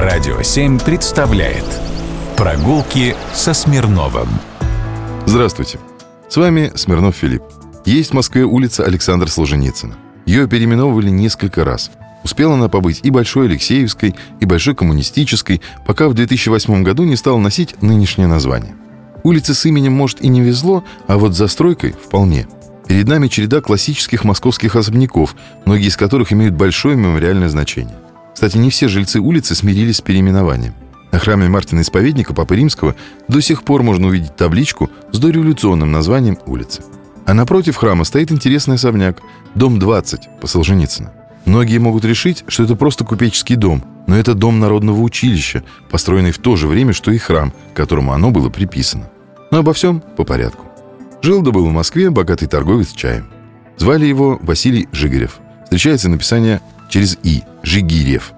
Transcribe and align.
Радио 0.00 0.40
7 0.40 0.78
представляет 0.78 1.64
Прогулки 2.36 3.16
со 3.34 3.52
Смирновым 3.52 4.28
Здравствуйте, 5.26 5.80
с 6.28 6.36
вами 6.36 6.70
Смирнов 6.76 7.16
Филипп. 7.16 7.42
Есть 7.84 8.10
в 8.10 8.14
Москве 8.14 8.44
улица 8.44 8.84
Александра 8.84 9.26
Солженицына. 9.26 9.96
Ее 10.24 10.46
переименовывали 10.46 11.10
несколько 11.10 11.64
раз. 11.64 11.90
Успела 12.22 12.54
она 12.54 12.68
побыть 12.68 13.00
и 13.02 13.10
Большой 13.10 13.46
Алексеевской, 13.46 14.14
и 14.38 14.44
Большой 14.44 14.76
Коммунистической, 14.76 15.62
пока 15.84 16.08
в 16.08 16.14
2008 16.14 16.84
году 16.84 17.02
не 17.02 17.16
стала 17.16 17.38
носить 17.38 17.82
нынешнее 17.82 18.28
название. 18.28 18.76
Улице 19.24 19.52
с 19.52 19.66
именем, 19.66 19.94
может, 19.94 20.22
и 20.22 20.28
не 20.28 20.42
везло, 20.42 20.84
а 21.08 21.18
вот 21.18 21.34
застройкой 21.34 21.90
вполне. 21.90 22.46
Перед 22.86 23.08
нами 23.08 23.26
череда 23.26 23.60
классических 23.60 24.22
московских 24.22 24.76
особняков, 24.76 25.34
многие 25.64 25.88
из 25.88 25.96
которых 25.96 26.32
имеют 26.32 26.54
большое 26.54 26.94
мемориальное 26.94 27.48
значение. 27.48 27.96
Кстати, 28.38 28.56
не 28.56 28.70
все 28.70 28.86
жильцы 28.86 29.18
улицы 29.18 29.56
смирились 29.56 29.96
с 29.96 30.00
переименованием. 30.00 30.72
На 31.10 31.18
храме 31.18 31.48
Мартина 31.48 31.80
Исповедника 31.80 32.32
Папы 32.32 32.54
Римского 32.54 32.94
до 33.26 33.40
сих 33.40 33.64
пор 33.64 33.82
можно 33.82 34.06
увидеть 34.06 34.36
табличку 34.36 34.92
с 35.10 35.18
дореволюционным 35.18 35.90
названием 35.90 36.38
улицы. 36.46 36.84
А 37.26 37.34
напротив 37.34 37.74
храма 37.74 38.04
стоит 38.04 38.30
интересный 38.30 38.76
особняк– 38.76 39.20
дом 39.56 39.80
20 39.80 40.28
по 40.40 40.46
Солженицыно. 40.46 41.12
Многие 41.46 41.78
могут 41.78 42.04
решить, 42.04 42.44
что 42.46 42.62
это 42.62 42.76
просто 42.76 43.04
купеческий 43.04 43.56
дом, 43.56 43.84
но 44.06 44.16
это 44.16 44.34
дом 44.34 44.60
народного 44.60 45.00
училища, 45.00 45.64
построенный 45.90 46.30
в 46.30 46.38
то 46.38 46.54
же 46.54 46.68
время, 46.68 46.92
что 46.92 47.10
и 47.10 47.18
храм, 47.18 47.52
которому 47.74 48.12
оно 48.12 48.30
было 48.30 48.50
приписано. 48.50 49.10
Но 49.50 49.58
обо 49.58 49.72
всем 49.72 50.00
по 50.16 50.22
порядку. 50.22 50.64
Жил 51.22 51.42
да 51.42 51.50
был 51.50 51.66
в 51.66 51.72
Москве 51.72 52.08
богатый 52.10 52.46
торговец 52.46 52.92
чаем. 52.92 53.26
Звали 53.78 54.06
его 54.06 54.38
Василий 54.42 54.88
Жигарев. 54.92 55.40
Встречается 55.64 56.08
написание 56.08 56.60
через 56.88 57.18
«и»– 57.22 57.42
Жигирев. 57.62 58.32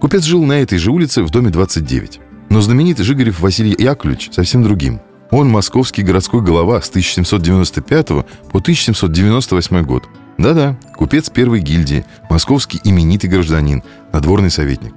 Купец 0.00 0.24
жил 0.24 0.44
на 0.44 0.60
этой 0.60 0.78
же 0.78 0.90
улице 0.90 1.22
в 1.22 1.30
доме 1.30 1.50
29. 1.50 2.20
Но 2.50 2.60
знаменитый 2.60 3.04
Жигарев 3.04 3.40
Василий 3.40 3.74
Яковлевич 3.76 4.30
совсем 4.32 4.62
другим. 4.62 5.00
Он 5.30 5.48
московский 5.48 6.02
городской 6.02 6.42
голова 6.42 6.80
с 6.80 6.88
1795 6.88 8.06
по 8.06 8.24
1798 8.58 9.82
год. 9.82 10.04
Да-да, 10.38 10.78
купец 10.96 11.30
первой 11.30 11.60
гильдии, 11.60 12.04
московский 12.28 12.80
именитый 12.84 13.30
гражданин, 13.30 13.82
надворный 14.12 14.50
советник. 14.50 14.94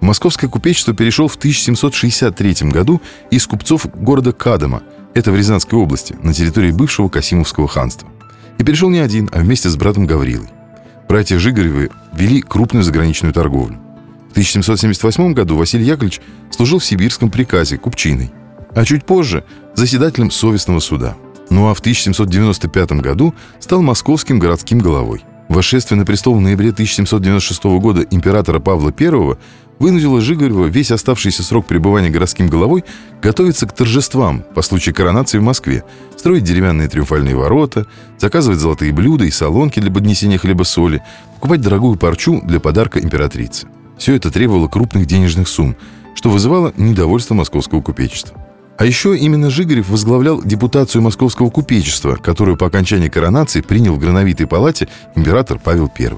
В 0.00 0.04
московское 0.04 0.48
купечество 0.48 0.94
перешел 0.94 1.28
в 1.28 1.36
1763 1.36 2.70
году 2.70 3.02
из 3.30 3.46
купцов 3.46 3.86
города 3.94 4.32
Кадама, 4.32 4.82
это 5.14 5.32
в 5.32 5.36
Рязанской 5.36 5.78
области, 5.78 6.16
на 6.22 6.32
территории 6.32 6.70
бывшего 6.70 7.08
Касимовского 7.08 7.68
ханства. 7.68 8.08
И 8.58 8.64
перешел 8.64 8.90
не 8.90 8.98
один, 8.98 9.28
а 9.32 9.40
вместе 9.40 9.68
с 9.68 9.76
братом 9.76 10.06
Гаврилой. 10.06 10.48
Братья 11.08 11.38
Жигаревы 11.38 11.88
вели 12.12 12.42
крупную 12.42 12.82
заграничную 12.82 13.32
торговлю. 13.32 13.78
В 14.28 14.32
1778 14.32 15.32
году 15.32 15.56
Василий 15.56 15.86
Яковлевич 15.86 16.20
служил 16.50 16.80
в 16.80 16.84
сибирском 16.84 17.30
приказе 17.30 17.78
купчиной, 17.78 18.30
а 18.74 18.84
чуть 18.84 19.06
позже– 19.06 19.42
заседателем 19.74 20.30
совестного 20.30 20.80
суда. 20.80 21.16
Ну 21.48 21.68
а 21.68 21.74
в 21.74 21.80
1795 21.80 22.92
году 23.00 23.34
стал 23.58 23.80
московским 23.80 24.38
городским 24.38 24.80
головой. 24.80 25.24
Восшествие 25.48 25.98
на 25.98 26.04
престол 26.04 26.34
в 26.34 26.42
ноябре 26.42 26.70
1796 26.70 27.64
года 27.80 28.02
императора 28.02 28.58
Павла 28.58 28.92
I 29.00 29.36
вынудило 29.78 30.20
Жигарева 30.20 30.66
весь 30.66 30.90
оставшийся 30.90 31.42
срок 31.42 31.66
пребывания 31.66 32.10
городским 32.10 32.48
головой 32.48 32.84
готовиться 33.22 33.66
к 33.66 33.72
торжествам 33.72 34.44
по 34.54 34.62
случаю 34.62 34.94
коронации 34.94 35.38
в 35.38 35.42
Москве, 35.42 35.84
строить 36.16 36.44
деревянные 36.44 36.88
триумфальные 36.88 37.36
ворота, 37.36 37.86
заказывать 38.18 38.58
золотые 38.58 38.92
блюда 38.92 39.24
и 39.24 39.30
солонки 39.30 39.80
для 39.80 39.92
поднесения 39.92 40.38
хлеба-соли, 40.38 41.02
покупать 41.36 41.60
дорогую 41.60 41.96
парчу 41.96 42.40
для 42.42 42.60
подарка 42.60 43.00
императрице. 43.00 43.66
Все 43.98 44.14
это 44.14 44.30
требовало 44.30 44.68
крупных 44.68 45.06
денежных 45.06 45.48
сумм, 45.48 45.76
что 46.14 46.30
вызывало 46.30 46.72
недовольство 46.76 47.34
московского 47.34 47.80
купечества. 47.80 48.36
А 48.78 48.84
еще 48.84 49.16
именно 49.16 49.50
Жигарев 49.50 49.88
возглавлял 49.88 50.40
депутацию 50.40 51.02
московского 51.02 51.50
купечества, 51.50 52.14
которую 52.14 52.56
по 52.56 52.66
окончании 52.66 53.08
коронации 53.08 53.60
принял 53.60 53.94
в 53.94 53.98
Грановитой 53.98 54.46
палате 54.46 54.86
император 55.16 55.58
Павел 55.58 55.90
I. 55.98 56.12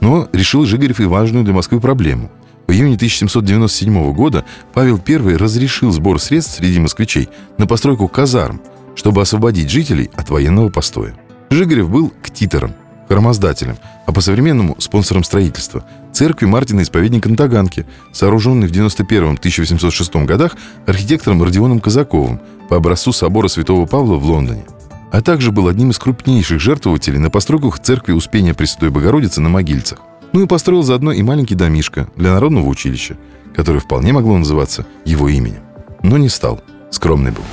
Но 0.00 0.28
решил 0.32 0.66
Жигарев 0.66 1.00
и 1.00 1.06
важную 1.06 1.44
для 1.44 1.54
Москвы 1.54 1.80
проблему– 1.80 2.30
в 2.72 2.74
июне 2.74 2.94
1797 2.94 4.14
года 4.14 4.46
Павел 4.72 4.98
I 5.06 5.36
разрешил 5.36 5.92
сбор 5.92 6.18
средств 6.18 6.56
среди 6.56 6.80
москвичей 6.80 7.28
на 7.58 7.66
постройку 7.66 8.08
казарм, 8.08 8.62
чтобы 8.94 9.20
освободить 9.20 9.68
жителей 9.68 10.10
от 10.14 10.30
военного 10.30 10.70
постоя. 10.70 11.14
Жигарев 11.50 11.90
был 11.90 12.10
ктитором, 12.22 12.72
хромоздателем, 13.08 13.76
а 14.06 14.12
по-современному 14.12 14.76
спонсором 14.78 15.22
строительства 15.22 15.84
церкви 16.14 16.46
Мартина 16.46 16.80
Исповедника 16.80 17.28
на 17.28 17.36
Таганке, 17.36 17.84
сооруженной 18.10 18.68
в 18.68 18.72
91-1806 18.72 20.24
годах 20.24 20.56
архитектором 20.86 21.42
Родионом 21.42 21.78
Казаковым 21.78 22.40
по 22.70 22.76
образцу 22.78 23.12
собора 23.12 23.48
Святого 23.48 23.84
Павла 23.84 24.16
в 24.16 24.24
Лондоне 24.24 24.64
а 25.10 25.20
также 25.20 25.52
был 25.52 25.68
одним 25.68 25.90
из 25.90 25.98
крупнейших 25.98 26.58
жертвователей 26.58 27.18
на 27.18 27.28
постройках 27.28 27.78
церкви 27.80 28.12
Успения 28.12 28.54
Пресвятой 28.54 28.88
Богородицы 28.88 29.42
на 29.42 29.50
Могильцах. 29.50 29.98
Ну 30.32 30.42
и 30.42 30.46
построил 30.46 30.82
заодно 30.82 31.12
и 31.12 31.22
маленький 31.22 31.54
домишко 31.54 32.08
для 32.16 32.32
народного 32.32 32.66
училища, 32.66 33.16
которое 33.54 33.80
вполне 33.80 34.12
могло 34.12 34.36
называться 34.38 34.86
его 35.04 35.28
именем. 35.28 35.62
Но 36.02 36.18
не 36.18 36.28
стал. 36.28 36.60
Скромный 36.90 37.30
был. 37.30 37.44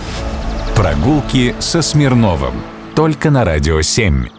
Прогулки 0.75 1.55
со 1.59 1.81
Смирновым. 1.81 2.53
Только 2.95 3.31
на 3.31 3.45
«Радио 3.45 3.79
7». 3.79 4.38